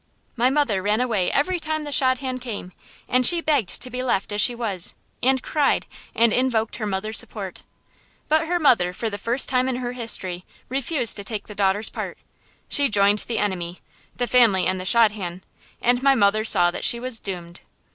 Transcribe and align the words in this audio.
My 0.35 0.49
mother 0.49 0.81
ran 0.81 0.99
away 0.99 1.29
every 1.31 1.59
time 1.59 1.83
the 1.83 1.91
shadchan 1.91 2.39
came, 2.39 2.71
and 3.07 3.23
she 3.23 3.39
begged 3.39 3.79
to 3.83 3.89
be 3.91 4.01
left 4.01 4.31
as 4.31 4.41
she 4.41 4.55
was, 4.55 4.95
and 5.21 5.43
cried, 5.43 5.85
and 6.15 6.33
invoked 6.33 6.77
her 6.77 6.87
mother's 6.87 7.19
support. 7.19 7.61
But 8.27 8.47
her 8.47 8.57
mother, 8.59 8.93
for 8.93 9.11
the 9.11 9.19
first 9.19 9.47
time 9.47 9.69
in 9.69 9.75
her 9.75 9.91
history, 9.93 10.43
refused 10.69 11.17
to 11.17 11.23
take 11.23 11.45
the 11.47 11.53
daughter's 11.53 11.89
part. 11.89 12.17
She 12.67 12.89
joined 12.89 13.19
the 13.19 13.37
enemy 13.37 13.79
the 14.15 14.25
family 14.25 14.65
and 14.65 14.79
the 14.81 14.85
shadchan 14.85 15.43
and 15.83 16.01
my 16.01 16.15
mother 16.15 16.43
saw 16.45 16.71
that 16.71 16.83
she 16.83 16.99
was 16.99 17.19
doomed. 17.19 17.59